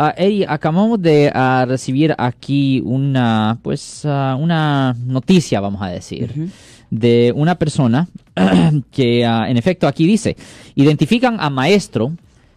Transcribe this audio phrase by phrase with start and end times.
[0.00, 6.48] Uh, Eddie, acabamos de ah, recibir aquí una, pues, ah, una noticia, vamos a decir,
[6.88, 8.08] de una persona
[8.92, 10.38] que, en efecto, aquí dice,
[10.74, 12.12] identifican a maestro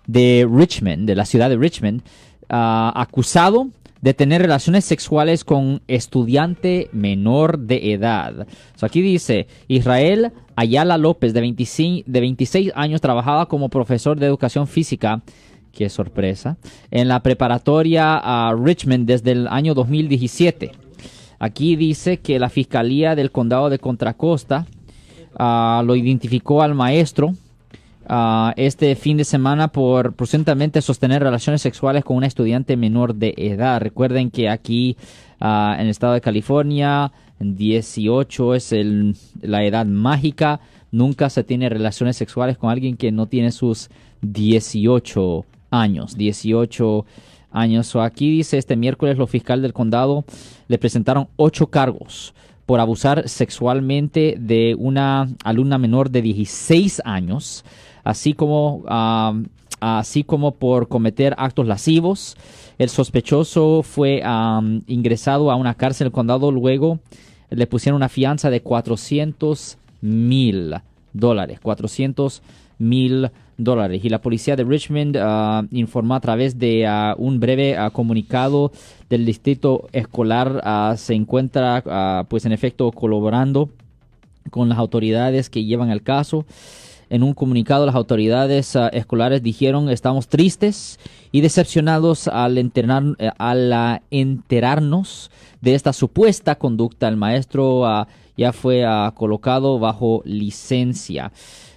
[0.07, 2.01] de Richmond, de la ciudad de Richmond,
[2.47, 3.67] acusado
[3.99, 8.47] de tener relaciones sexuales con estudiante menor de edad.
[8.79, 14.65] aquí dice, Israel Ayala López, de 26, de 26 años, trabajaba como profesor de educación
[14.65, 15.21] física
[15.73, 16.57] qué sorpresa,
[16.91, 20.71] en la preparatoria a Richmond desde el año 2017.
[21.39, 24.65] Aquí dice que la Fiscalía del Condado de Contracosta
[25.37, 27.33] ah, lo identificó al maestro
[28.07, 33.33] ah, este fin de semana por presuntamente sostener relaciones sexuales con una estudiante menor de
[33.35, 33.81] edad.
[33.81, 34.95] Recuerden que aquí
[35.41, 40.61] ah, en el estado de California 18 es el, la edad mágica.
[40.91, 43.89] Nunca se tiene relaciones sexuales con alguien que no tiene sus
[44.21, 47.05] 18 años, 18
[47.51, 47.95] años.
[47.95, 50.23] aquí dice este miércoles los fiscales del condado
[50.67, 52.33] le presentaron ocho cargos
[52.65, 57.65] por abusar sexualmente de una alumna menor de 16 años,
[58.03, 58.83] así como,
[59.81, 62.37] así como por cometer actos lascivos.
[62.77, 64.23] El sospechoso fue
[64.87, 66.99] ingresado a una cárcel del condado, luego
[67.49, 70.75] le pusieron una fianza de 400 mil
[71.11, 72.41] dólares, 400
[72.79, 74.03] mil dólares.
[74.03, 78.71] Y la policía de Richmond ah, informó a través de ah, un breve ah, comunicado
[79.09, 83.69] del distrito escolar se encuentra pues en efecto colaborando
[84.49, 86.45] con las autoridades que llevan el caso.
[87.11, 90.99] En un comunicado las autoridades escolares dijeron estamos tristes
[91.31, 95.29] y decepcionados al, eh, al enterarnos
[95.61, 97.07] de esta supuesta conducta.
[97.07, 97.83] El maestro
[98.35, 101.31] ya fue colocado bajo licencia.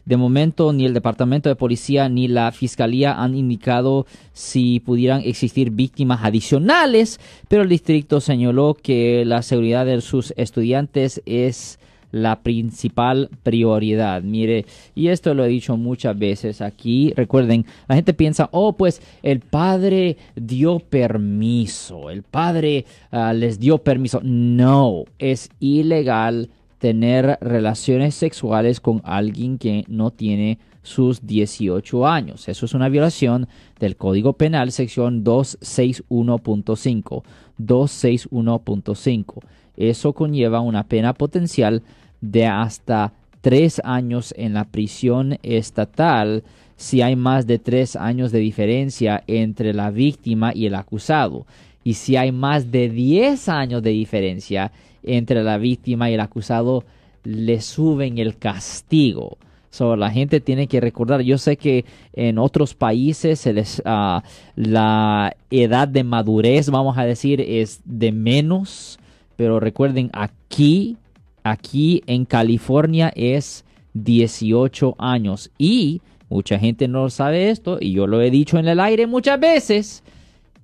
[0.07, 5.73] De momento, ni el Departamento de Policía ni la Fiscalía han indicado si pudieran existir
[5.73, 11.81] víctimas adicionales, pero el distrito señaló que la seguridad de sus estudiantes es
[12.13, 14.23] la principal prioridad.
[14.23, 14.65] Mire,
[14.95, 17.13] y esto lo he dicho muchas veces aquí.
[17.17, 23.79] Recuerden, la gente piensa, oh, pues el padre dio permiso, el padre ah, les dio
[23.79, 24.21] permiso.
[24.23, 26.49] No, es ilegal
[26.79, 32.49] tener relaciones sexuales con alguien que no tiene sus 18 años.
[32.49, 33.49] Eso es una violación
[33.81, 37.23] del Código Penal, sección 261.5.
[37.59, 39.43] 261.5.
[39.77, 41.83] Eso conlleva una pena potencial
[42.21, 46.45] de hasta tres años en la prisión estatal
[46.77, 51.47] si hay más de tres años de diferencia entre la víctima y el acusado.
[51.87, 54.73] Y si hay más de 10 años de diferencia
[55.05, 56.83] entre la víctima y el acusado,
[57.23, 59.39] le suben el castigo.
[59.71, 64.25] So, la gente tiene que recordar, yo sé que en otros países se les, ah,
[64.57, 68.99] la edad de madurez, vamos a decir, es de menos,
[69.37, 70.97] pero recuerden, aquí,
[71.45, 73.65] aquí en California es
[73.95, 78.81] 18 años y mucha gente no sabe esto y yo lo he dicho en el
[78.81, 80.03] aire muchas veces,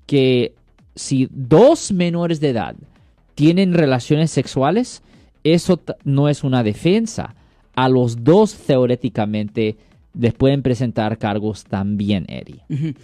[0.05, 0.53] que
[0.95, 2.77] si dos menores de edad
[3.35, 5.03] tienen relaciones sexuales,
[5.45, 7.35] eso no es una defensa.
[7.75, 9.77] A los dos teóricamente
[10.19, 12.95] les pueden presentar cargos también, Eddie.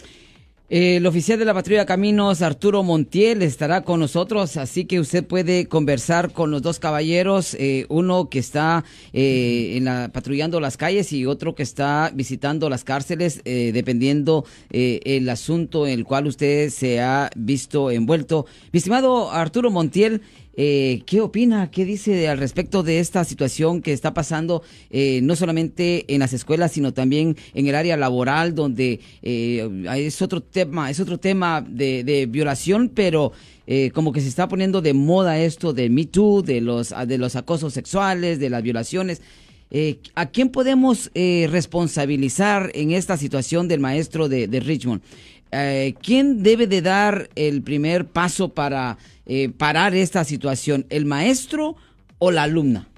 [0.68, 5.66] El oficial de la patrulla Caminos, Arturo Montiel, estará con nosotros, así que usted puede
[5.66, 8.84] conversar con los dos caballeros, eh, uno que está
[9.14, 14.44] eh, en la, patrullando las calles y otro que está visitando las cárceles, eh, dependiendo
[14.68, 18.44] el asunto en el cual usted se ha visto envuelto.
[18.70, 20.20] Mi estimado Arturo Montiel,
[20.60, 21.70] eh, ¿Qué opina?
[21.70, 26.32] ¿Qué dice al respecto de esta situación que está pasando eh, no solamente en las
[26.32, 31.60] escuelas, sino también en el área laboral, donde eh, es otro tema, es otro tema
[31.60, 33.32] de, violación, pero
[33.92, 37.36] como que se está poniendo de moda esto de Me Too, de los, de los
[37.36, 39.20] acosos sexuales, de las violaciones.
[40.14, 45.02] ¿A quién podemos responsabilizar en esta situación del maestro de Richmond?
[45.50, 51.76] ¿Quién debe de dar el primer paso para eh, parar esta situación, el maestro
[52.18, 52.88] o la alumna?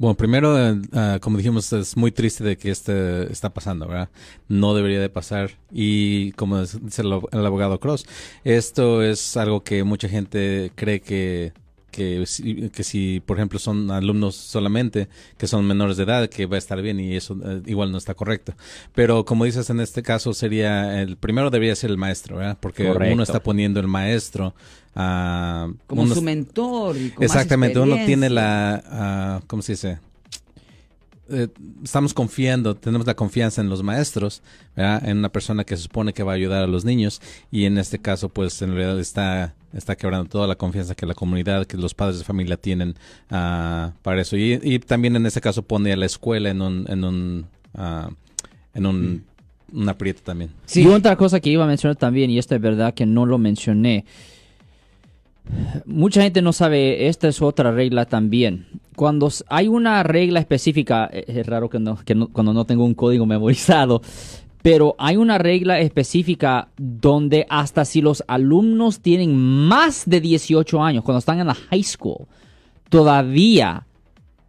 [0.00, 4.08] Bueno, primero, eh, ah, como dijimos, es muy triste de que este está pasando, ¿verdad?
[4.48, 5.50] No debería de pasar.
[5.70, 8.06] Y como dice el, abogado Cross,
[8.42, 11.52] esto es algo que mucha gente cree que
[11.90, 12.24] que,
[12.72, 16.58] que si, por ejemplo, son alumnos solamente, que son menores de edad, que va a
[16.58, 18.54] estar bien y eso eh, igual no está correcto.
[18.94, 22.58] Pero como dices, en este caso sería, el primero debería ser el maestro, ¿verdad?
[22.60, 24.54] Porque uno está poniendo el maestro
[24.94, 25.70] a...
[25.86, 26.96] como su mentor.
[27.20, 29.98] exactamente, uno tiene la, ¿cómo se dice?
[31.30, 31.48] Eh,
[31.82, 34.42] estamos confiando, tenemos la confianza en los maestros,
[34.76, 37.78] en una persona que se supone que va a ayudar a los niños y en
[37.78, 41.76] este caso pues en realidad está está quebrando toda la confianza que la comunidad, que
[41.76, 42.90] los padres de familia tienen
[43.30, 44.36] uh, para eso.
[44.36, 48.12] Y, y, también en este caso pone a la escuela en un, en un, uh,
[48.74, 49.24] en un,
[49.72, 50.50] un aprieto también.
[50.66, 50.82] Sí.
[50.82, 53.38] Y otra cosa que iba a mencionar también, y esto es verdad que no lo
[53.38, 54.04] mencioné,
[55.86, 58.66] mucha gente no sabe, esta es otra regla también.
[58.96, 62.94] Cuando hay una regla específica, eh, es raro que, no, que cuando no tengo un
[62.94, 64.02] código memorizado,
[64.62, 71.04] pero hay una regla específica donde hasta si los alumnos tienen más de 18 años,
[71.04, 72.26] cuando están en la high school,
[72.88, 73.86] todavía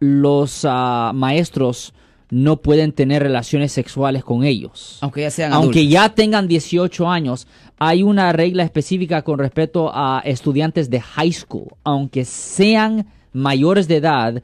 [0.00, 1.94] los uh, maestros
[2.32, 4.96] no pueden tener relaciones sexuales con ellos.
[5.02, 5.92] Aunque ya sean Aunque adultos.
[5.92, 7.46] ya tengan 18 años,
[7.78, 13.96] hay una regla específica con respecto a estudiantes de high school, aunque sean mayores de
[13.96, 14.42] edad,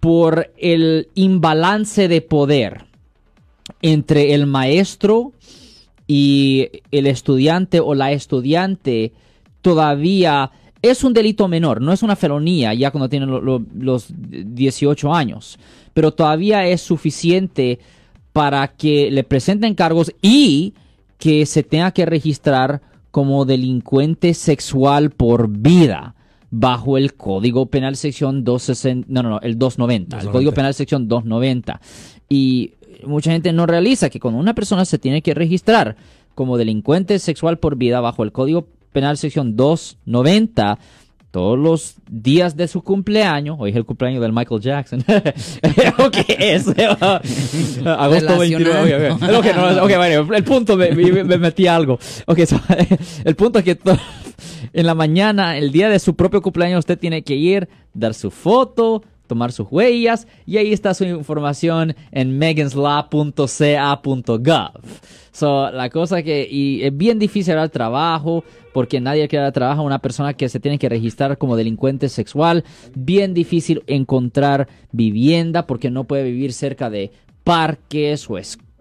[0.00, 2.86] por el imbalance de poder
[3.82, 5.32] entre el maestro
[6.06, 9.12] y el estudiante o la estudiante
[9.60, 14.06] todavía es un delito menor, no es una felonía ya cuando tienen lo, lo, los
[14.08, 15.58] 18 años,
[15.94, 17.78] pero todavía es suficiente
[18.32, 20.74] para que le presenten cargos y
[21.18, 26.16] que se tenga que registrar como delincuente sexual por vida
[26.50, 30.26] bajo el Código Penal sección 260, no, no, no, el 290, 290.
[30.26, 31.80] el Código Penal sección 290.
[32.28, 32.72] Y
[33.06, 35.96] mucha gente no realiza que cuando una persona se tiene que registrar
[36.34, 40.78] como delincuente sexual por vida bajo el Código Penal sección 290,
[41.34, 45.02] todos los días de su cumpleaños, hoy es el cumpleaños del Michael Jackson.
[46.12, 46.68] ¿Qué es?
[47.84, 49.10] Agosto 29.
[49.10, 49.34] Okay, okay.
[49.34, 51.98] okay, no, okay, bueno, el punto, me, me, me metí algo.
[52.26, 52.60] Okay, so,
[53.24, 53.76] el punto es que
[54.72, 58.30] en la mañana, el día de su propio cumpleaños, usted tiene que ir, dar su
[58.30, 64.80] foto, tomar sus huellas y ahí está su información en meganslaw.ca.gov.
[65.32, 69.82] So, la cosa que y es bien difícil dar trabajo porque nadie quiere dar trabajo
[69.82, 72.64] a una persona que se tiene que registrar como delincuente sexual.
[72.94, 77.10] Bien difícil encontrar vivienda porque no puede vivir cerca de
[77.44, 78.63] parques o escuelas